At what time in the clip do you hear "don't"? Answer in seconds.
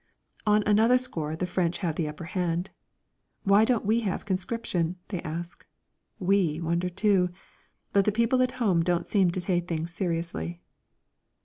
3.65-3.85, 8.81-9.05